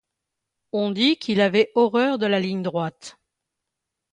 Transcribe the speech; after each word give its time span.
On 0.71 0.89
dit 0.89 1.17
qu'il 1.17 1.41
avait 1.41 1.71
horreur 1.75 2.17
de 2.17 2.25
la 2.25 2.39
ligne 2.39 2.63
droite. 2.63 3.19